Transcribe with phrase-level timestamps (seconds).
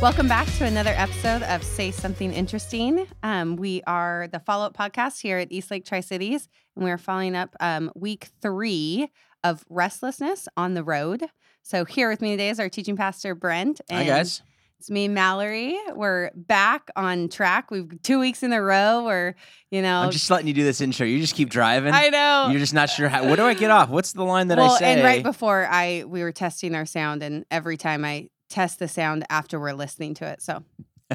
[0.00, 3.08] Welcome back to another episode of Say Something Interesting.
[3.24, 6.92] Um, we are the follow up podcast here at East Lake Tri Cities, and we
[6.92, 9.10] are following up um, week three
[9.42, 11.24] of Restlessness on the Road.
[11.64, 13.80] So, here with me today is our teaching pastor, Brent.
[13.90, 14.40] Hi, and guys.
[14.78, 15.76] It's me, Mallory.
[15.92, 17.72] We're back on track.
[17.72, 19.34] We've two weeks in a row We're,
[19.72, 21.04] you know, I'm just letting you do this intro.
[21.04, 21.92] You just keep driving.
[21.92, 22.46] I know.
[22.50, 23.28] You're just not sure how.
[23.28, 23.88] What do I get off?
[23.88, 24.94] What's the line that well, I say?
[24.94, 28.88] and right before I we were testing our sound, and every time I test the
[28.88, 30.62] sound after we're listening to it, so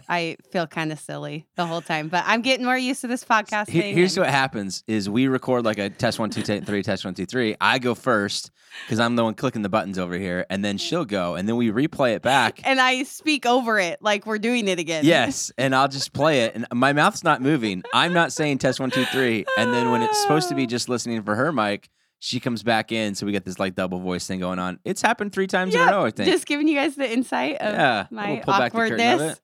[0.09, 2.07] I feel kind of silly the whole time.
[2.07, 3.69] But I'm getting more used to this podcast.
[3.69, 6.61] Here- thing, here's and- what happens: is we record like a test one, two, te-
[6.61, 7.55] three, test one, two, three.
[7.61, 8.49] I go first
[8.85, 11.57] because I'm the one clicking the buttons over here, and then she'll go, and then
[11.57, 12.59] we replay it back.
[12.65, 15.05] and I speak over it like we're doing it again.
[15.05, 17.83] Yes, and I'll just play it, and my mouth's not moving.
[17.93, 20.89] I'm not saying test one, two, three, and then when it's supposed to be just
[20.89, 21.89] listening for her mic,
[22.23, 24.79] she comes back in, so we get this like double voice thing going on.
[24.85, 26.29] It's happened three times in a row, I think.
[26.29, 29.41] Just giving you guys the insight of yeah, my we'll pull back the awkwardness.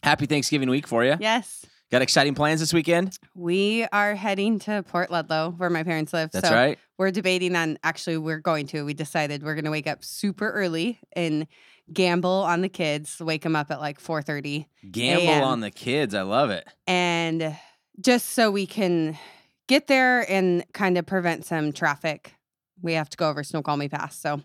[0.00, 1.16] Happy Thanksgiving week for you.
[1.18, 1.66] Yes.
[1.90, 3.18] Got exciting plans this weekend?
[3.34, 6.30] We are heading to Port Ludlow, where my parents live.
[6.30, 6.78] That's so right.
[6.98, 8.84] we're debating on actually we're going to.
[8.84, 11.48] We decided we're going to wake up super early and
[11.92, 13.20] gamble on the kids.
[13.20, 16.14] Wake them up at like four thirty, Gamble on the kids.
[16.14, 16.64] I love it.
[16.86, 17.56] and
[18.00, 19.18] just so we can
[19.68, 22.34] get there and kind of prevent some traffic.
[22.82, 24.42] We have to go over Snoqualmie Pass, so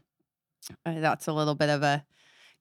[0.85, 2.05] uh, that's a little bit of a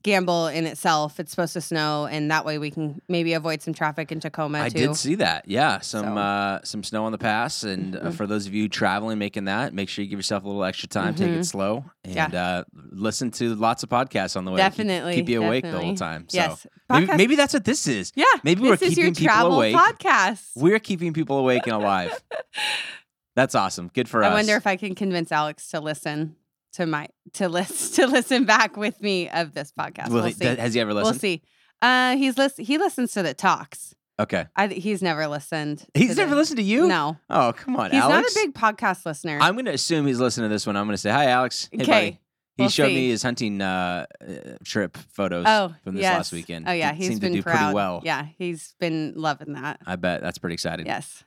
[0.04, 1.18] gamble in itself.
[1.18, 4.60] It's supposed to snow, and that way we can maybe avoid some traffic in Tacoma
[4.60, 4.78] I too.
[4.78, 5.48] did see that.
[5.48, 8.14] Yeah, some So- uh, some snow on the pass, and uh, Mhm.
[8.14, 10.88] for those of you traveling, making that, make sure you give yourself a little extra
[10.88, 11.14] time.
[11.14, 11.38] Take Mhm.
[11.40, 12.26] it slow, Yeah.
[12.26, 14.58] and uh, listen to lots of podcasts on the way.
[14.58, 16.26] to keep- Definitely, keep, you awake the whole time.
[16.28, 18.12] So yes, maybe, maybe that's what this is.
[18.14, 18.24] yeah.
[18.44, 19.74] Maybe this we're is your keeping people travel awake.
[19.76, 20.42] podcast.
[20.54, 22.22] We're keeping people awake and alive.
[23.36, 23.88] That's awesome.
[23.94, 24.32] Good for I us.
[24.32, 26.34] I wonder if I can convince Alex to listen
[26.74, 30.08] to my to list to listen back with me of this podcast.
[30.08, 30.44] Will we'll he- see.
[30.46, 31.12] has he ever listened?
[31.14, 31.42] We'll see.
[31.80, 32.64] Uh, he's listen.
[32.64, 33.94] He listens to the talks.
[34.20, 35.86] Okay, I he's never listened.
[35.94, 36.88] he's never listened to you.
[36.88, 38.34] No, Oh, come on, he's Alex.
[38.34, 39.38] not a big podcast listener.
[39.40, 40.76] I'm going to assume he's listening to this one.
[40.76, 41.68] I'm going to say, "Hi, Alex.
[41.70, 42.20] Hey, Okay, buddy."
[42.56, 42.94] He we'll showed see.
[42.96, 44.34] me his hunting uh, uh,
[44.64, 46.16] trip photos oh, from this yes.
[46.16, 46.68] last weekend.
[46.68, 47.56] Oh yeah, He he's seemed been to do proud.
[47.58, 48.02] pretty well.
[48.04, 49.78] Yeah, he's been loving that.
[49.86, 50.86] I bet that's pretty exciting.
[50.86, 51.22] Yes.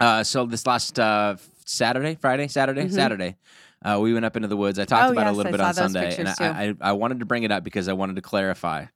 [0.00, 2.92] Uh, so this last uh, Saturday, Friday, Saturday, Mhm.
[2.92, 3.36] Saturday,
[3.84, 4.78] uh, we went up into the woods.
[4.78, 6.92] I talked Oh, about it a little I bit on Sunday, and I, I, I
[6.92, 8.86] wanted to bring it up because I wanted to clarify.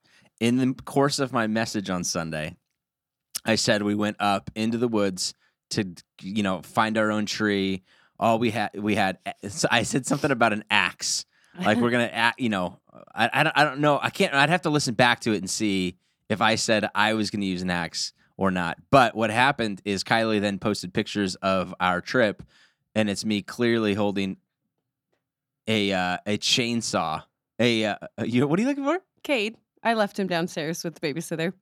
[0.41, 2.57] In the course of my message on Sunday,
[3.45, 5.35] I said we went up into the woods
[5.71, 5.85] to
[6.23, 7.83] you know find our own tree.
[8.19, 9.19] All we had, we had.
[9.71, 11.25] I said something about an axe.
[11.61, 12.79] Like we're gonna, you know,
[13.15, 13.99] I, I don't, I don't know.
[14.01, 14.33] I can't.
[14.35, 17.45] I'd have to listen back to it and see if I said I was gonna
[17.45, 18.79] use an axe or not.
[18.91, 22.43] But what happened is Kylie then posted pictures of our trip,
[22.95, 24.37] and it's me clearly holding
[25.69, 27.23] a uh, a chainsaw.
[27.61, 28.99] A uh, you what are you looking for?
[29.23, 31.53] Cade, I left him downstairs with the babysitter,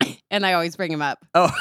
[0.30, 1.18] and I always bring him up.
[1.34, 1.52] Oh.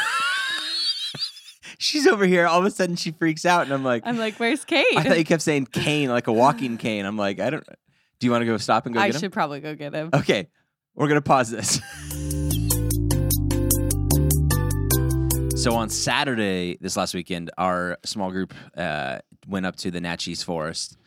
[1.78, 2.48] She's over here.
[2.48, 5.04] All of a sudden, she freaks out, and I'm like, I'm like, "Where's Cade?" I
[5.04, 7.06] thought you kept saying cane, like a walking cane.
[7.06, 7.66] I'm like, I don't.
[8.20, 9.22] Do you want to go stop and go I get him?
[9.22, 10.10] should probably go get him.
[10.14, 10.48] Okay,
[10.94, 11.82] we're gonna pause this.
[15.62, 20.46] so on Saturday, this last weekend, our small group uh, went up to the Naches
[20.46, 20.98] Forest,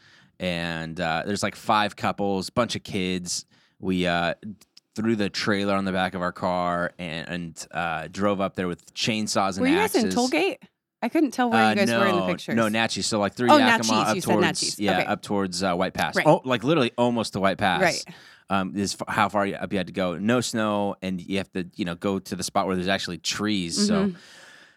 [0.41, 3.45] and uh, there's like five couples, bunch of kids.
[3.81, 4.35] We uh,
[4.97, 8.69] threw the trailer on the back of our car and, and uh, drove up there
[8.69, 10.59] with chainsaws and Were you guys in Tollgate?
[11.01, 12.57] I couldn't tell where Uh, you guys no, were in the pictures.
[12.57, 13.05] No, Naches.
[13.05, 14.09] So like through Oh, Yakima Naches.
[14.09, 15.07] up You towards yeah, Okay.
[15.07, 16.17] up towards uh, White Pass.
[16.17, 16.27] Right.
[16.27, 17.81] Oh, like literally almost to White Pass.
[17.83, 18.05] Right.
[18.51, 20.17] Um, is f- how far up you had to go.
[20.19, 23.19] No snow, and you have to you know go to the spot where there's actually
[23.19, 23.87] trees.
[23.87, 24.13] So.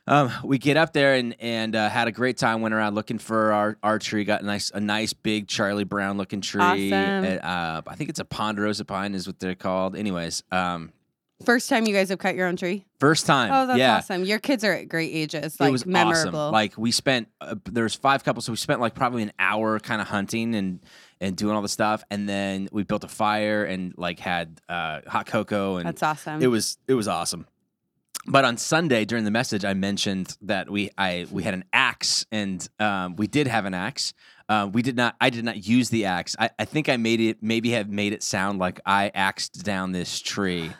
[0.07, 2.61] Um, we get up there and and uh, had a great time.
[2.61, 4.23] Went around looking for our, our tree.
[4.23, 6.61] Got a nice a nice big Charlie Brown looking tree.
[6.61, 6.93] Awesome.
[6.93, 9.95] And, uh, I think it's a ponderosa pine is what they're called.
[9.95, 10.91] Anyways, um,
[11.45, 12.85] First time you guys have cut your own tree?
[12.99, 13.51] first time.
[13.51, 13.97] Oh, that's yeah.
[13.97, 14.25] awesome.
[14.25, 15.59] Your kids are at great ages.
[15.59, 16.39] Like it was memorable.
[16.39, 16.53] awesome.
[16.53, 20.01] Like we spent uh, there's five couples, so we spent like probably an hour kind
[20.01, 20.79] of hunting and
[21.19, 25.01] and doing all the stuff, and then we built a fire and like had uh,
[25.07, 26.41] hot cocoa, and that's awesome.
[26.41, 27.47] it was it was awesome.
[28.27, 32.25] But on Sunday during the message, I mentioned that we I we had an axe,
[32.31, 34.13] and um, we did have an axe.
[34.47, 35.15] Uh, we did not.
[35.19, 36.35] I did not use the axe.
[36.37, 37.41] I, I think I made it.
[37.41, 40.71] Maybe have made it sound like I axed down this tree.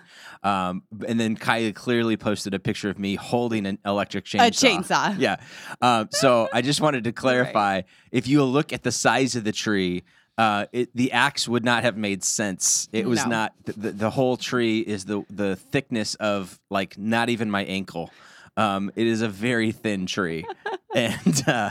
[0.44, 4.48] Um, and then Kylie clearly posted a picture of me holding an electric chainsaw.
[4.48, 5.20] a chainsaw.
[5.20, 5.38] Yeah.
[5.82, 9.52] Um, so I just wanted to clarify if you look at the size of the
[9.52, 10.04] tree,
[10.38, 12.88] uh, it, the axe would not have made sense.
[12.92, 13.30] It was No.
[13.30, 18.10] not, the, the, whole tree is the, the thickness of like not even my ankle.
[18.57, 20.45] Um, it is a very thin tree,
[20.95, 21.69] and uh,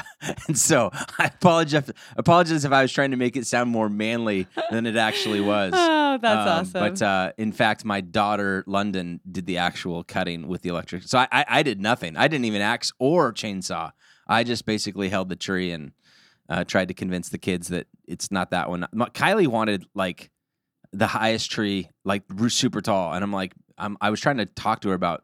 [0.48, 1.90] and so I apologize.
[2.16, 5.74] Apologize if I was trying to make it sound more manly than it actually was.
[6.10, 6.94] Oh, that's Um, awesome.
[6.94, 11.04] But uh, in fact, my daughter London did the actual cutting with the electric.
[11.04, 12.16] So I, I, I did nothing.
[12.16, 13.92] I didn't even axe or chainsaw.
[14.26, 15.92] I just basically held the tree and
[16.50, 18.87] uh, tried to convince the kids that it's not that one.
[18.94, 20.31] Kylie wanted like
[20.93, 24.81] the highest tree, like super tall, and I'm like, I'm, I was trying to talk
[24.82, 25.23] to her about.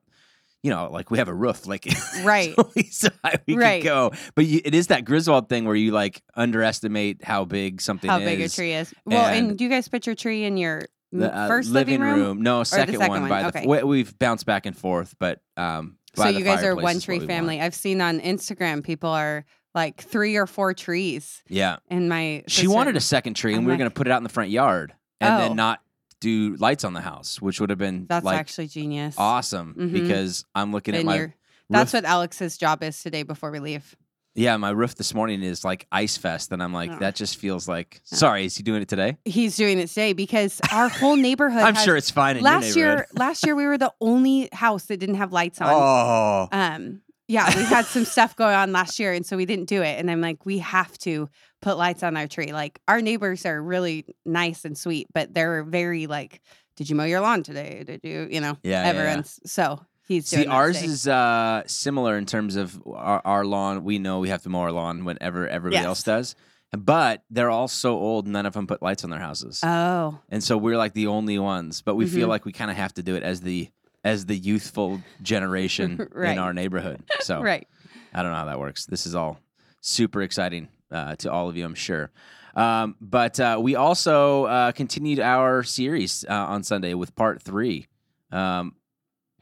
[0.62, 1.86] You know, like we have a roof, like
[2.24, 2.52] Right.
[2.90, 3.08] so
[3.46, 3.82] we, Right.
[3.82, 4.12] could go.
[4.34, 8.18] But you, it is that Griswold thing where you like underestimate how big something How
[8.18, 8.24] is.
[8.24, 8.92] big a tree is.
[9.04, 12.00] Well, and, and- do you guys put your tree in your The, uh, first living,
[12.00, 12.42] room?
[12.42, 13.28] No, second, second one, one?
[13.30, 13.62] by Okay.
[13.62, 13.68] the.
[13.68, 15.98] We, we've bounced back and forth, but um.
[16.16, 17.60] So you guys are one tree family.
[17.60, 19.44] I've seen on Instagram people are
[19.76, 21.42] like three or four trees.
[21.48, 23.94] Yeah, And my she wanted a second tree, and I'm we were like- going to
[23.94, 25.38] put it out in the front yard, and Oh.
[25.38, 25.80] then not
[26.18, 29.14] do lights on the house, which would have been That's like actually genius.
[29.18, 29.92] awesome Mhm.
[29.92, 31.32] because I'm looking at And my you're-
[31.68, 33.94] that's roof- what Alex's job is today before we leave.
[34.34, 36.98] yeah my roof this morning is like ice fest, and I'm like Oh.
[37.00, 38.16] that just feels like Yeah.
[38.18, 39.18] sorry is he doing it today?
[39.26, 41.62] He's doing it today because our whole neighborhood.
[41.68, 43.18] I'm has- sure it's fine in last your year, neighborhood.
[43.18, 45.68] last year we were the only house that didn't have lights on.
[45.70, 49.68] Oh, Um, yeah, we had some stuff going on last year, and so we didn't
[49.68, 49.98] do it.
[49.98, 51.28] And I'm like, we have to
[51.62, 52.52] put lights on our tree.
[52.52, 56.40] Like our neighbors are really nice and sweet, but they're very like,
[56.76, 57.82] did you mow your lawn today?
[57.86, 59.22] Did you, you know, Yeah, yeah, yeah.
[59.44, 63.82] so he's See, ours is uh, similar in terms of our, our lawn.
[63.82, 66.34] We know we have to mow our lawn whenever everybody else does.
[66.76, 70.42] But they're all so old, none of them put lights on their houses, Oh, and
[70.44, 71.80] so we're like the only ones.
[71.80, 72.30] But we feel Mhm.
[72.30, 73.70] like we kind of have to do it as the
[74.06, 76.30] as the youthful generation Right.
[76.30, 77.02] in our neighborhood.
[77.20, 77.66] So right.
[78.14, 78.86] I don't know how that works.
[78.86, 79.40] This is all
[79.80, 82.12] super exciting uh, to all of you, I'm sure.
[82.54, 87.88] Um, but uh, we also uh, continued our series uh, on Sunday with part three
[88.30, 88.76] um,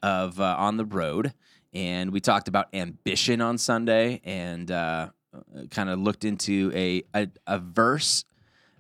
[0.03, 1.35] of uh, On the Road.
[1.75, 5.11] And we talked about ambition on Sunday and uh,
[5.71, 8.25] kind of looked into a, a, a verse,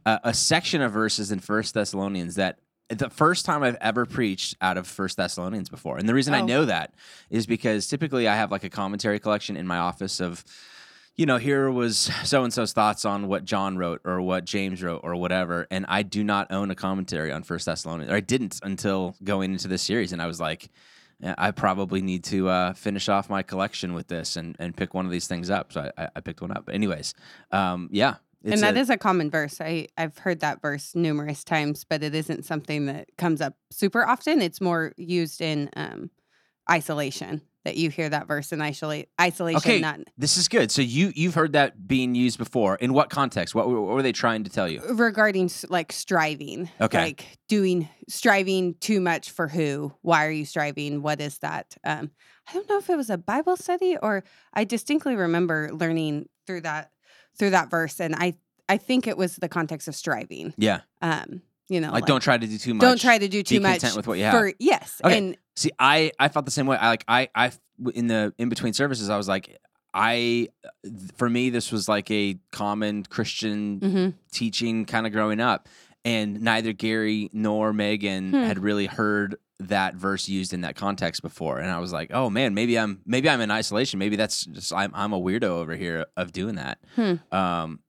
[0.07, 2.59] a, a section of verses in First Thessalonians that
[2.89, 5.97] the first time I've ever preached out of First Thessalonians before.
[5.99, 6.47] And the reason I Oh.
[6.47, 6.95] know that
[7.31, 10.45] is because typically I have like a commentary collection in my office of,
[11.17, 14.83] you know, here was so and so's thoughts on what John wrote or what James
[14.83, 15.67] wrote or whatever.
[15.71, 19.53] And I do not own a commentary on First Thessalonians, or I didn't until going
[19.53, 20.13] into this series.
[20.13, 20.69] And I was like,
[21.39, 25.07] I probably need to uh, finish off my collection with this and, and pick one
[25.07, 25.73] of these things up.
[25.73, 26.67] So I, I picked one up.
[26.67, 27.15] But anyways,
[27.51, 28.17] um, yeah.
[28.53, 29.61] And that a- is a common verse.
[29.61, 34.07] I, I've heard that verse numerous times, but it isn't something that comes up super
[34.07, 34.43] often.
[34.43, 36.11] It's more used in um,
[36.71, 39.81] isolation that you hear that verse in isolate, isolation, Okay.
[39.81, 40.71] not This is good.
[40.71, 42.77] So you you've heard that being used before.
[42.77, 43.55] In what context?
[43.55, 44.83] What, were- what were they trying to tell you?
[44.93, 46.69] regarding like striving.
[46.81, 46.99] Okay.
[47.03, 49.95] Like doing striving too much for who?
[50.03, 51.01] Why are you striving?
[51.01, 51.75] What is that?
[51.85, 52.11] Um,
[52.47, 56.61] I don't know if it was a Bible study or I distinctly remember learning through
[56.63, 56.91] that
[57.39, 58.35] through that verse, and I
[58.69, 60.55] I think it was the context of striving.
[60.57, 62.81] Yeah, Um, you know, like, don't try to do too much.
[62.81, 64.33] don't try to do too Be much content with what you have.
[64.35, 65.19] for yes, Okay.
[65.19, 66.77] and See, I I felt the same way.
[66.77, 67.53] I like I I
[67.95, 69.59] in the in between services, I was like,
[69.93, 70.49] I
[71.17, 74.15] for me this was like a common Christian mhm.
[74.33, 75.69] teaching kind of growing up,
[76.05, 78.43] and neither Gary nor Megan Hmm.
[78.43, 82.31] had really heard that verse used in that context before, and I was like, oh
[82.31, 83.99] man, maybe I'm maybe I'm in isolation.
[83.99, 86.79] Maybe that's just I'm I'm a weirdo over here of doing that.
[86.97, 87.15] Hmm.
[87.33, 87.81] Um,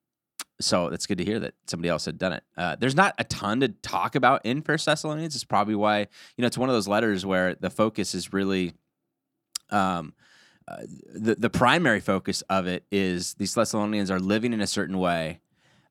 [0.62, 2.44] so it's good to hear that somebody else had done it.
[2.56, 5.36] Uh, there's not a ton to talk about in First Thessalonians.
[5.36, 8.74] It's probably why you know it's one of those letters where the focus is really,
[9.70, 10.14] um,
[10.68, 14.98] uh, the the primary focus of it is these Thessalonians are living in a certain
[14.98, 15.40] way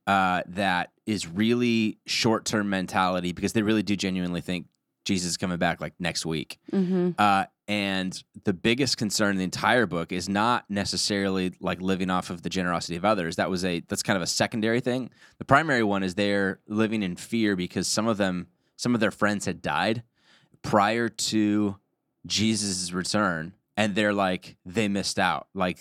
[0.06, 4.66] uh, that is really short term mentality because they really do genuinely think
[5.04, 6.58] Jesus is coming back like next week.
[6.72, 7.14] Mhm.
[7.18, 12.28] Uh, and the biggest concern in the entire book is not necessarily like living off
[12.30, 13.36] of the generosity of others.
[13.36, 15.10] That was a that's kind of a secondary thing.
[15.38, 19.10] The primary one is they're living in fear because some of them, some of their
[19.10, 20.02] friends had died
[20.62, 21.76] prior to
[22.26, 25.48] Jesus' return, and they're like they missed out.
[25.54, 25.78] Like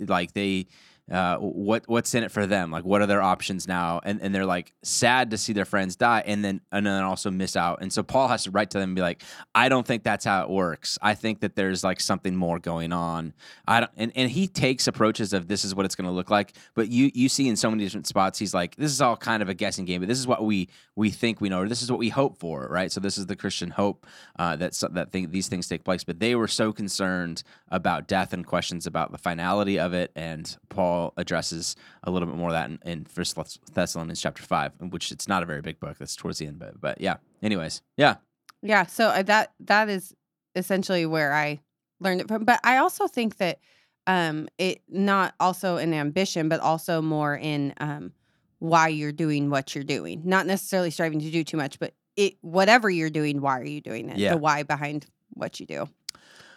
[0.00, 0.66] like they
[1.10, 2.70] uh, what what's in it for them?
[2.70, 4.00] Like, what are their options now?
[4.04, 7.30] And and they're like sad to see their friends die, and then and then also
[7.30, 7.82] miss out.
[7.82, 9.22] And so Paul has to write to them and be like,
[9.54, 10.98] I don't think that's how it works.
[11.02, 13.34] I think that there's like something more going on.
[13.66, 16.30] I don't, and, and he takes approaches of this is what it's going to look
[16.30, 16.54] like.
[16.74, 19.42] But you you see in so many different spots, he's like, this is all kind
[19.42, 20.00] of a guessing game.
[20.00, 22.38] But this is what we we think we know, or this is what we hope
[22.38, 22.92] for, right?
[22.92, 24.06] So this is the Christian hope
[24.38, 26.04] uh, that that thing, these things take place.
[26.04, 30.56] But they were so concerned about death and questions about the finality of it, and
[30.68, 33.36] Paul addresses a little bit more of that in, in First
[33.74, 35.98] Thessalonians chapter five, which it's not a very big book.
[35.98, 37.16] That's towards the end, but but yeah.
[37.42, 38.16] Anyways, yeah.
[38.62, 40.14] Yeah, so uh, that that is
[40.54, 41.60] essentially where I
[42.00, 42.44] learned it from.
[42.44, 43.58] But I also think that
[44.06, 48.12] um, it not also an ambition, but also more in um,
[48.58, 50.22] why you're doing what you're doing.
[50.24, 53.80] Not necessarily striving to do too much, but it whatever you're doing, why are you
[53.80, 54.18] doing it?
[54.18, 54.32] Yeah.
[54.32, 55.88] The why behind what you do.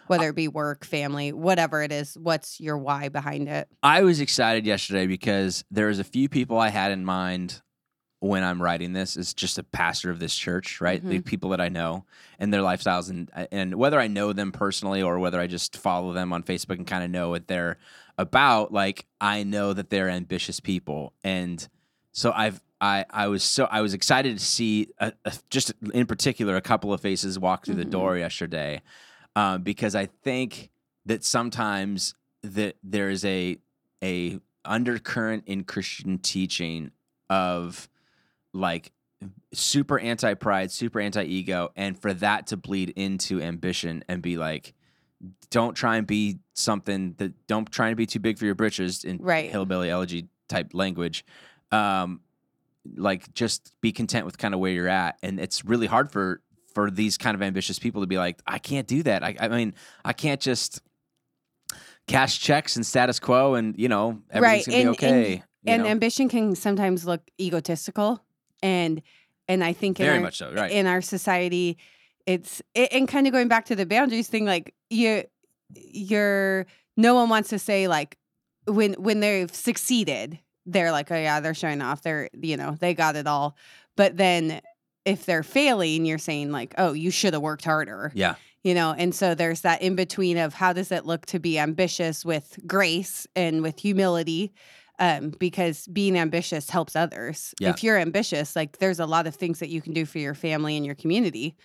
[0.06, 3.68] Whether it be work, family, whatever it is, what's your why behind it?
[3.82, 7.60] I was excited yesterday because there was a few people I had in mind
[8.20, 11.06] when I'm writing this is just a pastor of this church, right?
[11.06, 12.06] The people that I know
[12.38, 16.12] and their lifestyles and and whether I know them personally or whether I just follow
[16.14, 17.76] them on Facebook and kind of know what they're
[18.16, 21.12] about, like I know that they're ambitious people.
[21.22, 21.66] And
[22.12, 26.06] so I've I I was so I was excited to see a, a, just in
[26.06, 27.90] particular a couple of faces walk through the Mhm.
[27.90, 28.80] door yesterday
[29.36, 30.70] um, because I think
[31.06, 33.58] that sometimes that there is a
[34.02, 36.90] a undercurrent in Christian teaching
[37.30, 37.88] of
[38.52, 38.92] like
[39.52, 44.36] super anti pride, super anti ego, and for that to bleed into ambition and be
[44.36, 44.74] like,
[45.50, 49.04] don't try and be something that don't try and be too big for your britches
[49.04, 49.50] in Right.
[49.50, 51.24] hillbilly elegy type language.
[51.72, 52.20] Um,
[52.96, 56.40] like just be content with kind of where you're at, and it's really hard for
[56.74, 59.22] for these kind of ambitious people to be like, I can't do that.
[59.22, 60.80] I, I mean, I can't just
[62.06, 65.32] cash checks and status quo, and you know everything's Right, gonna be and- okay.
[65.62, 65.88] you and know?
[65.88, 68.22] ambition can sometimes look egotistical
[68.62, 69.00] and
[69.48, 70.70] and i think in very our, much so, right?
[70.70, 71.78] in our society
[72.26, 75.22] it's it, and kind of going back to the boundaries thing like you
[75.74, 76.66] you're
[76.98, 78.18] no one wants to say like
[78.66, 82.92] when when they've succeeded they're like oh yeah they're showing off they're you know they
[82.94, 83.56] got it all
[83.96, 84.60] but then
[85.04, 88.12] if they're failing you're saying like oh you should have worked harder.
[88.14, 91.38] Yeah, you know and so there's that in between of how does it look to
[91.38, 94.52] be ambitious with grace and with humility
[95.00, 97.52] um, because being ambitious helps others.
[97.58, 97.70] Yeah.
[97.70, 100.34] if you're ambitious like there's a lot of things that you can do for your
[100.34, 101.56] family and your community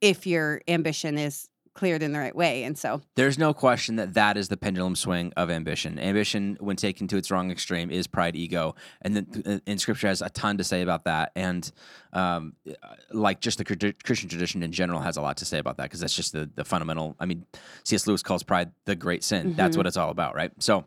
[0.00, 4.14] if your ambition is cleared in the right way and so There's no question that
[4.14, 5.98] that is the pendulum swing of ambition.
[5.98, 10.20] Ambition, when taken to its wrong extreme, is pride, ego, and then in Scripture has
[10.20, 11.30] a ton to say about that.
[11.36, 11.70] And
[12.12, 12.54] um,
[13.12, 13.64] like just the
[14.04, 16.50] Christian tradition in general has a lot to say about that because that's just the
[16.54, 17.14] the fundamental.
[17.20, 17.46] I mean,
[17.84, 18.06] C.S.
[18.06, 19.54] Lewis calls pride the great sin.
[19.56, 19.78] That's Mhm.
[19.78, 20.50] what it's all about, right?
[20.58, 20.84] So.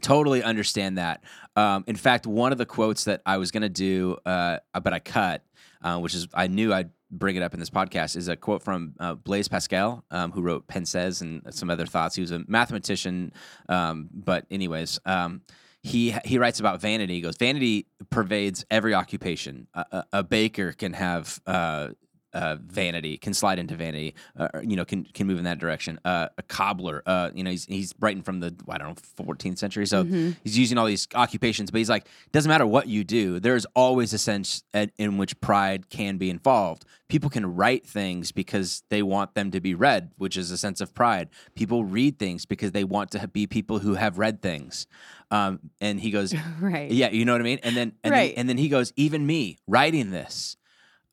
[0.00, 1.22] Totally understand that.
[1.54, 4.92] Um, in fact, one of the quotes that I was going to do, uh, but
[4.92, 5.44] I cut,
[5.84, 8.62] uh, which is I knew I'd bring it up in this podcast, is a quote
[8.62, 12.16] from uh, Blaise Pascal, um, who wrote Pensées and some other thoughts.
[12.16, 13.32] He was a mathematician,
[13.68, 15.42] um, but anyways, um,
[15.82, 17.14] he he writes about vanity.
[17.14, 19.68] He goes, vanity pervades every occupation.
[19.74, 21.40] A, a, a baker can have.
[21.46, 21.88] Uh,
[22.34, 25.98] uh, vanity can slide into vanity, uh, you know, can can move in that direction.
[26.04, 28.88] Uh, a cobbler, uh, you know, he's he's writing from the I don't
[29.18, 30.36] know 14th century, so Mhm.
[30.44, 34.12] he's using all these occupations, but he's like, doesn't matter what you do, there's always
[34.12, 36.84] a sense at, in which pride can be involved.
[37.08, 40.80] People can write things because they want them to be read, which is a sense
[40.80, 41.28] of pride.
[41.54, 44.86] People read things because they want to be people who have read things.
[45.30, 47.60] Um, and he goes, right yeah, you know what I mean?
[47.62, 48.28] And then and, Right.
[48.34, 50.56] then and then he goes, even me writing this.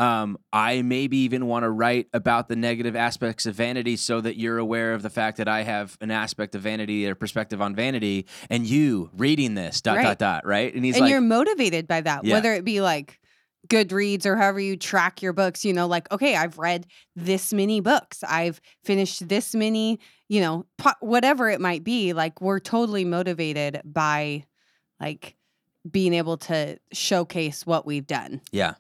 [0.01, 4.35] Um, I maybe even want to write about the negative aspects of vanity so that
[4.35, 7.75] you're aware of the fact that I have an aspect of vanity or perspective on
[7.75, 10.03] vanity, and you reading this dot Right.
[10.03, 10.73] dot dot right.
[10.73, 12.33] And he's and like, you're motivated by that Yeah.
[12.33, 13.19] whether it be like
[13.67, 17.79] goodreads or however you track your books you know like okay i've read this many
[17.79, 23.05] books i've finished this many you know po- whatever it might be like we're totally
[23.05, 24.43] motivated by
[24.99, 25.35] like
[25.89, 28.73] being able to showcase what we've done yeah.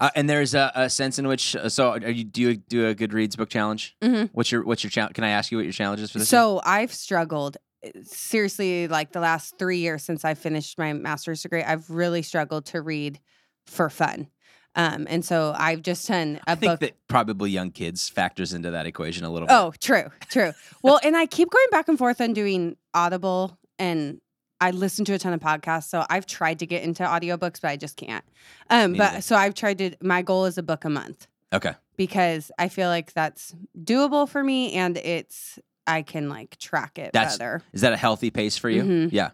[0.00, 2.88] Uh, and there's a, a sense in which, uh, so are you do you do
[2.88, 3.96] a Goodreads book challenge?
[4.02, 4.30] Mhm.
[4.32, 5.14] What's your what's your challenge?
[5.14, 6.32] Can I ask you what your challenge is for this?
[6.32, 6.38] year?
[6.40, 11.42] so i've struggled uh, seriously like the last three years since i finished my master's
[11.42, 13.18] degree i've really struggled to read
[13.66, 14.28] for fun
[14.76, 18.52] um, and so i've just done a I think book that probably young kids factors
[18.52, 19.54] into that equation a little bit.
[19.54, 20.52] Oh, true, true.
[20.82, 24.20] Well, and I keep going back and forth on doing Audible and
[24.62, 25.88] I listen to a ton of podcasts.
[25.88, 28.24] So I've tried to get into audiobooks, but I just can't.
[28.70, 31.72] Um, but so I've tried to my goal is a book a month Okay.
[31.96, 37.12] because I feel like that's doable for me and it's I can like track it
[37.12, 37.62] That's- better.
[37.72, 38.82] Is that a healthy pace for you?
[38.84, 39.08] Mhm.
[39.12, 39.30] Yeah.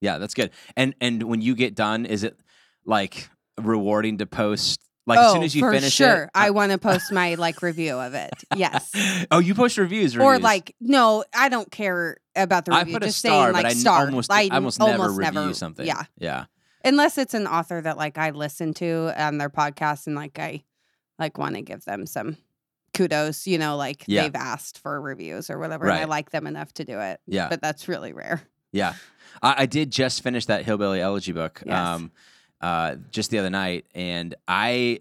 [0.00, 0.50] Yeah, that's good.
[0.76, 2.36] And and when you get done, is it
[2.84, 6.24] like rewarding to post like oh, as soon as you for finish sure.
[6.24, 6.30] it?
[6.34, 8.32] I want to post my like review of it.
[8.56, 8.90] Yes.
[9.30, 12.94] oh, you post reviews, Or like, no, I don't care about the I review.
[12.94, 14.06] put a just star, saying but like I n- star.
[14.06, 15.86] almost I I almost, never review something.
[15.86, 16.04] Yeah.
[16.18, 16.44] Yeah.
[16.84, 20.62] unless it's an author that like I listen to on their podcast and like I
[21.18, 22.36] like want to give them some
[22.94, 24.22] kudos, you know, like Yeah.
[24.22, 27.20] they've asked for reviews or whatever, and I like them enough to do it.
[27.26, 27.48] Yeah.
[27.48, 28.42] But that's really rare.
[28.72, 28.94] Yeah,
[29.42, 31.62] I, I did just finish that hillbilly elegy book.
[31.66, 31.76] Yes.
[31.76, 32.10] Um,
[32.62, 35.00] uh, just the other night, and I,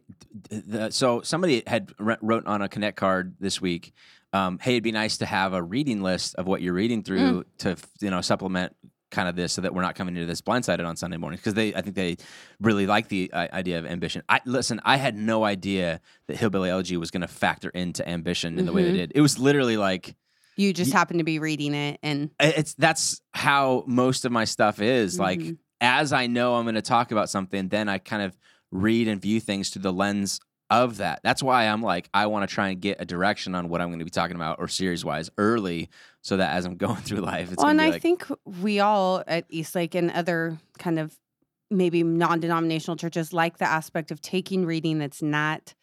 [0.50, 3.94] the, so somebody had wr- wrote on a connect card this week.
[4.34, 7.46] um, hey, it'd be nice to have a reading list of what you're reading through
[7.60, 8.75] to you know supplement
[9.12, 11.53] kind of this so that we're not coming into this blindsided on Sunday mornings because
[11.53, 12.15] they I think they
[12.62, 14.24] really like the uh, idea of ambition.
[14.30, 18.58] I listen, I had no idea that Hillbilly Elegy was going to factor into ambition
[18.58, 18.96] in the way they Mhm.
[18.96, 19.12] did.
[19.15, 20.15] It was literally like
[20.56, 24.46] You just Ye- happen to be reading it, and it's that's how most of my
[24.46, 25.20] stuff is.
[25.20, 25.58] Like Mhm.
[25.82, 28.38] As I know I'm going to talk about something, then I kind of
[28.72, 31.20] read and view things through the lens of that.
[31.24, 33.90] That's why I'm like I want to try and get a direction on what I'm
[33.90, 35.90] going to be talking about or series wise early,
[36.22, 38.02] so that as I'm going through life, it's well, going and to be I like
[38.02, 38.28] think
[38.62, 41.18] we all at Eastlake and other kind of
[41.70, 45.74] maybe non-denominational churches like the aspect of taking reading that's not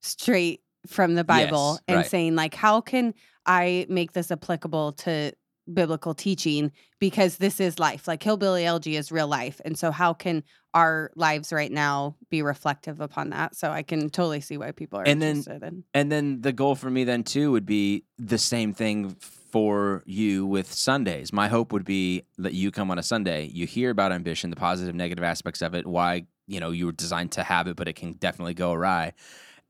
[0.00, 2.06] straight from the Bible Yes, and right.
[2.06, 5.32] saying like, how can I make this applicable to
[5.72, 8.08] biblical teaching because this is life.
[8.08, 10.42] Like Hillbilly Elegy is real life, and so how can
[10.74, 13.56] our lives right now be reflective upon that?
[13.56, 15.84] So I can totally see why people are And then- in.
[15.94, 19.16] And then the goal for me then too would be the same thing
[19.50, 21.32] for you with Sundays.
[21.32, 24.56] My hope would be that you come on a Sunday, you hear about ambition, the
[24.56, 27.88] positive, negative aspects of it, why, you know, you were designed to have it, but
[27.88, 29.14] it can definitely go awry.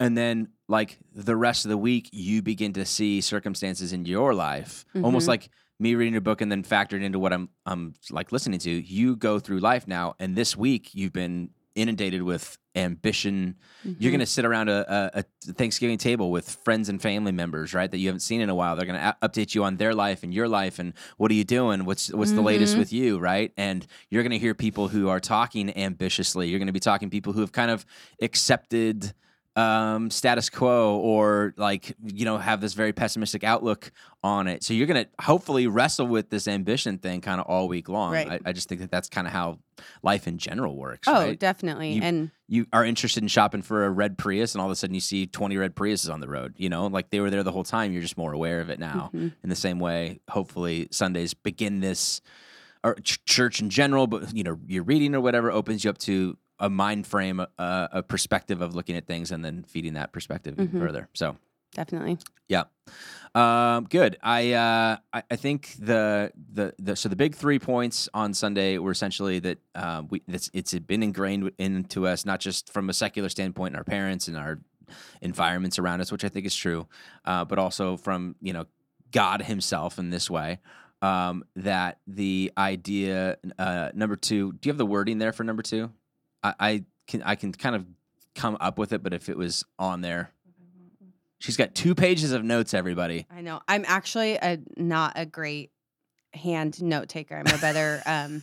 [0.00, 4.35] And then like the rest of the week, you begin to see circumstances in your
[4.35, 5.28] life, almost Mhm.
[5.28, 5.49] like
[5.81, 8.71] me reading a book and then factored into what I'm I'm like listening to.
[8.71, 14.00] You go through life now, and this week you've been inundated with ambition, you're Mhm.
[14.14, 17.88] going to sit around a, a, a Thanksgiving table with friends and family members, right?
[17.90, 18.75] That you haven't seen in a while.
[18.76, 21.35] They're going to a- update you on their life and your life and what are
[21.35, 21.85] you doing?
[21.85, 22.78] What's what's the latest Mhm.
[22.78, 23.52] with you, right?
[23.57, 26.49] And you're going to hear people who are talking ambitiously.
[26.49, 27.85] You're going to be talking people who have kind of
[28.21, 29.12] accepted
[29.59, 33.91] um, status quo or like you know have this very pessimistic outlook
[34.23, 34.62] on it.
[34.62, 38.12] So you're going to hopefully wrestle with this ambition thing kind of all week long.
[38.12, 38.31] Right.
[38.31, 39.59] I, I just think that that's kind of how
[40.03, 41.09] life in general works.
[41.09, 41.38] Oh, right?
[41.38, 41.93] definitely.
[41.95, 44.77] You- and you are interested in shopping for a red Prius, and all of a
[44.77, 46.55] sudden you see 20 red Priuses on the road.
[46.57, 47.93] You know, like they were there the whole time.
[47.93, 49.11] You're just more aware of it now.
[49.15, 49.33] Mhm.
[49.43, 52.21] In the same way, hopefully Sundays begin this,
[52.85, 55.99] or ch- church in general, but you know, your reading or whatever opens you up
[55.99, 60.12] to a mind frame, a, a perspective of looking at things, and then feeding that
[60.12, 60.78] perspective Mhm.
[60.78, 61.09] further.
[61.15, 61.37] So.
[61.75, 62.19] definitely.
[62.49, 62.65] Yeah,
[63.35, 64.17] um, good.
[64.23, 68.78] I, uh, I I think the, the the so the big three points on Sunday
[68.78, 72.95] were essentially that uh, we it's it's been ingrained into us not just from a
[72.95, 74.59] secular standpoint in our parents and our
[75.21, 76.87] environments around us, which I think is true,
[77.26, 78.65] uh, but also from you know
[79.13, 80.59] God Himself in this way.
[81.02, 84.52] Um, that the idea uh, number two.
[84.54, 85.91] Do you have the wording there for number two?
[86.43, 87.87] I, I can I can kind of
[88.35, 90.31] come up with it, but if it was on there.
[91.41, 93.25] She's got two pages of notes, everybody.
[93.31, 93.61] I know.
[93.69, 95.71] I'm actually a not a great
[96.35, 97.37] hand note taker.
[97.37, 98.43] I'm a better um,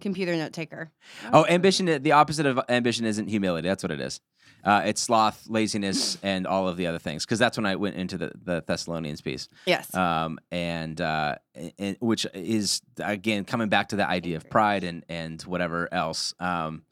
[0.00, 0.90] computer note taker.
[1.32, 3.68] Oh, ambition, the opposite of ambition isn't humility.
[3.68, 4.20] That's what it is.
[4.64, 7.24] Uh, it's sloth, laziness, and all of the other things.
[7.24, 9.48] Because that's when I went into the, the Thessalonians piece.
[9.66, 9.94] Yes.
[9.94, 11.36] Um, and, uh,
[11.78, 16.34] and which is, again, coming back to the idea of pride and, and whatever else.
[16.38, 16.82] Um,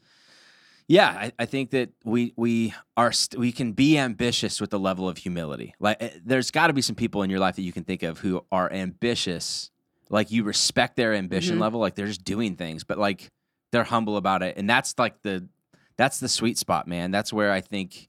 [0.91, 4.79] yeah, I, I think that we we are st- we can be ambitious with the
[4.79, 5.73] level of humility.
[5.79, 8.03] Like, eh, there's got to be some people in your life that you can think
[8.03, 9.71] of who are ambitious.
[10.09, 11.61] Like you respect their ambition Mhm.
[11.61, 13.29] level, like they're just doing things, but like
[13.71, 15.47] they're humble about it, and that's like the
[15.97, 17.13] that's the sweet spot, man.
[17.13, 18.09] That's where I think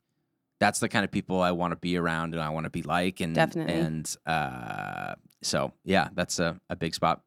[0.60, 2.82] that's the kind of people I want to be around and I want to be
[2.82, 3.76] like, and Definitely.
[3.76, 5.13] and uh,
[5.44, 7.22] so yeah, that's a, a big spot.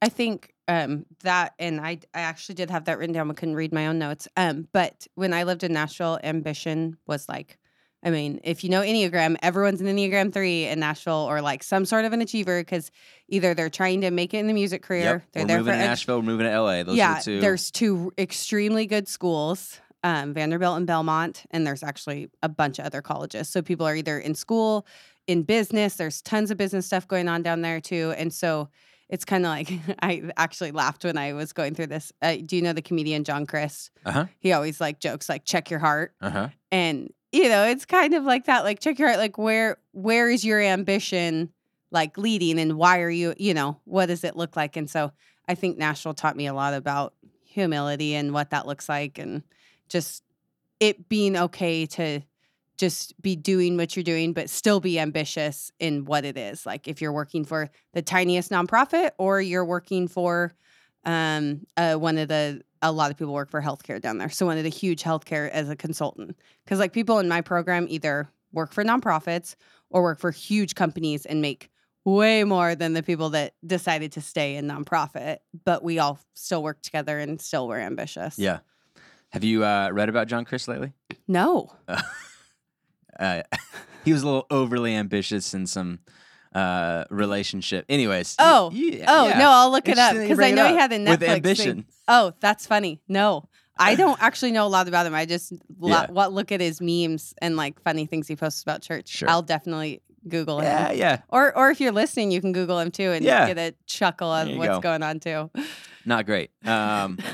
[0.00, 3.28] I think um, that, and I, I actually did have that written down.
[3.28, 4.28] but couldn't read my own notes.
[4.36, 7.58] Um, but when I lived in Nashville, ambition was like,
[8.04, 11.84] I mean, if you know Enneagram, everyone's an Enneagram three in Nashville, or like some
[11.84, 12.90] sort of an achiever, because
[13.28, 15.78] either they're trying to make it in the music career, they're we're there moving for
[15.78, 16.82] to Nashville, we're moving to LA.
[16.82, 17.40] Those yeah, are the two.
[17.40, 22.86] there's two extremely good schools, um, Vanderbilt and Belmont, and there's actually a bunch of
[22.86, 23.48] other colleges.
[23.48, 24.84] So people are either in school,
[25.28, 25.94] in business.
[25.94, 28.68] There's tons of business stuff going on down there too, and so
[29.12, 29.70] it's kind of like
[30.02, 32.12] I actually laughed when I was going through this.
[32.20, 33.90] Uh, do you know the comedian John Crist?
[34.04, 34.26] uh huh.
[34.40, 36.48] He always like jokes like "check your heart," Uh huh.
[36.72, 38.64] and you know it's kind of like that.
[38.64, 39.18] Like check your heart.
[39.20, 41.50] Like where where is your ambition?
[41.90, 43.34] Like leading, and why are you?
[43.36, 44.76] You know what does it look like?
[44.78, 45.12] And so
[45.46, 47.12] I think Nashville taught me a lot about
[47.44, 49.42] humility and what that looks like and
[49.90, 50.22] just
[50.80, 52.22] it being okay to
[52.82, 56.66] just be doing what you're doing but still be ambitious in what it is.
[56.66, 60.52] Like if you're working for the tiniest nonprofit or you're working for
[61.04, 64.28] um uh, one of the a lot of people work for healthcare down there.
[64.30, 66.36] So one of the huge healthcare as a consultant.
[66.64, 69.54] Because like people in my program either work for nonprofits
[69.88, 71.70] or work for huge companies and make
[72.04, 76.64] way more than the people that decided to stay in nonprofit but we all still
[76.64, 78.40] work together and still were ambitious.
[78.40, 78.58] Yeah.
[79.30, 80.92] Have you uh, read about John Crist lately?
[81.28, 81.72] no.
[81.86, 82.02] Uh,
[84.04, 86.00] he was a little overly ambitious in some
[86.54, 87.84] uh relationship.
[87.88, 88.36] Anyways.
[88.38, 89.38] Oh, Oh yeah.
[89.38, 91.30] no, I'll look it up because I know he had a Netflix with thing.
[91.30, 91.86] ambition.
[92.08, 93.00] Oh, that's funny.
[93.08, 93.48] No,
[93.78, 95.14] I don't actually know a lot about him.
[95.14, 96.10] I just lo- Yeah.
[96.10, 99.08] what look at his memes and like funny things he posts about church.
[99.08, 99.30] Sure.
[99.30, 100.98] I'll definitely Google Yeah, him.
[100.98, 101.04] yeah.
[101.12, 101.18] yeah.
[101.30, 103.46] Or or if you're listening, you can Google him too and Yeah.
[103.52, 104.80] get a chuckle of you what's go.
[104.80, 105.50] going on too.
[106.04, 106.50] Not great.
[106.66, 107.18] Um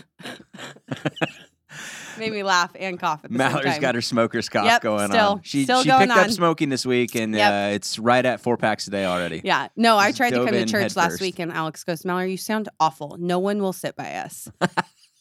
[2.18, 3.80] Made me laugh and cough at the Mallory's same time.
[3.80, 5.42] got her smoker's cough Yep, going still- on.
[5.42, 7.52] She still she picked up smoking this week and Yep.
[7.72, 9.40] uh, it's right at four packs a day already.
[9.44, 9.68] Yeah.
[9.76, 11.20] No, I tried to come to church last first.
[11.20, 13.16] week and Alex goes, Mallory, you sound awful.
[13.18, 14.48] No one will sit by us.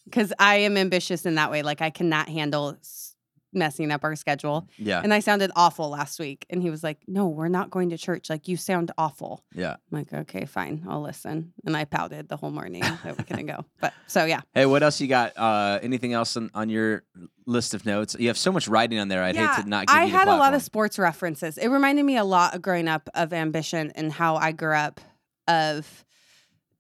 [0.06, 1.64] Because I am ambitious in that way.
[1.64, 2.78] Like I cannot handle
[3.58, 4.68] messing up our schedule.
[4.78, 5.02] Yeah.
[5.04, 6.46] And I sounded awful last week.
[6.50, 8.30] And he was like, No, we're not going to church.
[8.30, 9.44] Like you sound awful.
[9.54, 9.72] Yeah.
[9.92, 11.54] I'm like, okay, fine, I'll listen.
[11.66, 13.66] And I pouted the whole morning that we couldn't go.
[13.82, 14.42] But so yeah.
[14.54, 15.38] Hey, what else you got?
[15.38, 17.04] Uh, anything else on, on your
[17.46, 18.16] list of notes?
[18.20, 19.24] You have so much writing on there.
[19.24, 21.58] I'd Yeah, hate to not give I had a lot of sports references.
[21.58, 25.02] It reminded me a lot of growing up of ambition and how I grew up
[25.48, 26.06] of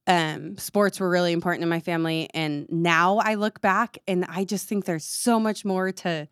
[0.05, 4.45] um sports were really important in my family and now I look back and I
[4.45, 6.27] just think there's so much more to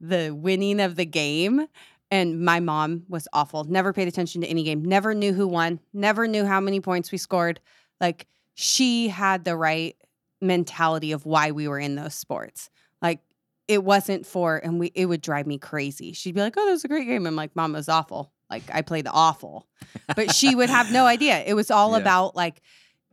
[0.00, 1.66] the winning of the game
[2.10, 3.64] and my mom was awful.
[3.64, 4.84] Never paid attention to any game.
[4.84, 5.78] Never knew who won.
[5.92, 7.60] Never knew how many points we scored.
[8.00, 9.94] Like she had the right
[10.40, 12.70] mentality of why we were in those sports.
[13.02, 13.20] Like
[13.68, 16.12] it wasn't for and we it would drive me crazy.
[16.12, 18.32] She'd be like, "Oh, that was a great game." I'm like, "Mom, it was awful.
[18.50, 19.68] Like I played the awful."
[20.16, 21.42] But she would have no idea.
[21.46, 21.98] It was all Yeah.
[21.98, 22.60] about like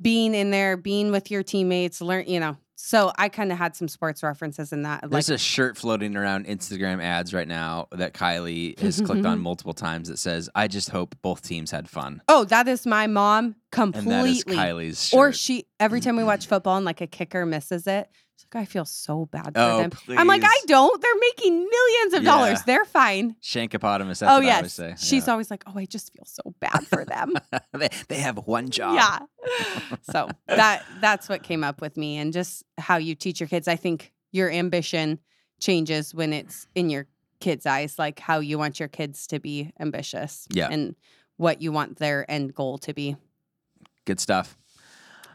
[0.02, 2.58] being in there, being with your teammates, learn, you know.
[2.80, 5.04] So I kind of had some sports references in that.
[5.04, 9.26] Like, There's a shirt floating around Instagram ads right now that Kylie has mm-hmm, clicked
[9.26, 9.44] on mm-hmm.
[9.44, 12.22] multiple times that says, I just hope both teams had fun.
[12.28, 14.14] oh, that is my mom completely.
[14.14, 14.44] And that is.
[14.44, 15.18] Kylie's shirt.
[15.18, 16.28] Or she every time we mm-hmm.
[16.28, 18.10] watch football and like a kicker misses it,
[18.46, 19.92] like, I feel so bad for Oh, them.
[20.10, 21.02] I'm like, I don't.
[21.02, 22.62] They're making millions of dollars.
[22.64, 23.36] They're fine.
[23.42, 24.58] Shankopotamus, that's oh what I yes.
[24.58, 24.96] always say.
[24.98, 27.34] She's always like, Oh, I just feel so bad for them.
[27.74, 28.96] They, they have one job.
[28.96, 29.20] yeah.
[30.02, 33.68] so that that's what came up with me and just how you teach your kids.
[33.68, 35.20] I think your ambition
[35.60, 37.08] changes when it's in your
[37.40, 40.48] kids' eyes, like how you want your kids to be ambitious.
[40.50, 40.70] Yeah.
[40.72, 40.96] And
[41.38, 43.16] what you want their end goal to be.
[44.06, 44.58] Good stuff.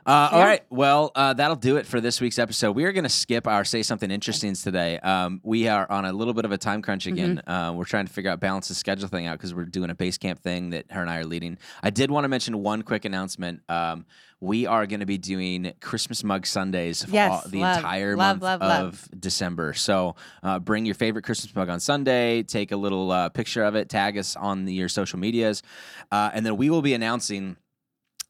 [0.05, 0.45] Uh, Yeah.
[0.45, 0.63] right.
[0.69, 2.73] Well, uh, that'll do it for this week's episode.
[2.73, 4.99] We are going to skip our Say Something Interesting today.
[4.99, 7.41] Um, we are on a little bit of a time crunch again.
[7.47, 9.95] Uh, we're trying to figure out balance the schedule thing out because we're doing a
[9.95, 11.57] base camp thing that her and I are leading.
[11.85, 13.61] I did want to mention one quick announcement.
[13.69, 14.05] Um,
[14.41, 18.17] we are going to be doing Christmas mug Sundays for Yes, all- the love, entire
[18.17, 19.09] love, month love.
[19.13, 19.73] of December.
[19.73, 23.77] So uh, bring your favorite Christmas mug on Sunday, take a little uh, picture of
[23.77, 25.63] it, tag us on the, your social medias,
[26.11, 27.57] uh, and then we will be announcing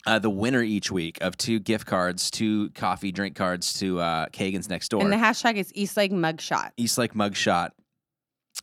[0.07, 4.27] uh, the winner each week of two gift cards, two coffee drink cards to uh,
[4.29, 5.03] Kagan's next door.
[5.03, 6.71] And the hashtag is East Lake Mugshot.
[6.77, 7.71] East Lake Mugshot.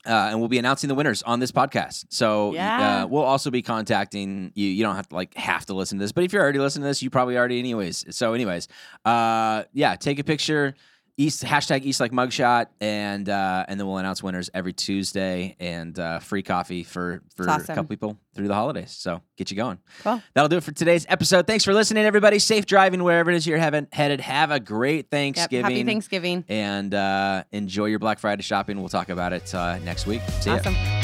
[0.05, 2.05] Uh, and we'll be announcing the winners on this podcast.
[2.09, 3.03] So Yeah.
[3.03, 4.67] uh, we'll also be contacting you.
[4.67, 6.83] You don't have to like have to listen to this, but if you're already listening
[6.83, 8.05] to this, you probably already anyways.
[8.15, 8.67] So anyways,
[9.03, 10.75] uh, yeah, take a picture.
[11.19, 15.99] East hashtag East like Mugshot, and uh, and then we'll announce winners every Tuesday, and
[15.99, 18.91] uh, free coffee for for It's a couple people through the holidays.
[18.91, 19.79] So get you going.
[20.01, 20.23] Cool.
[20.33, 21.45] That'll do it for today's episode.
[21.45, 22.39] Thanks for listening, everybody.
[22.39, 24.21] Safe driving wherever it is you're having, headed.
[24.21, 25.11] Have a great Yep.
[25.11, 26.45] Thanksgiving Happy Thanksgiving.
[26.47, 28.79] and uh, enjoy your Black Friday shopping.
[28.79, 30.21] We'll talk about it uh, next week.
[30.39, 30.55] See ya.
[30.55, 30.73] Awesome.
[30.73, 30.98] Bye.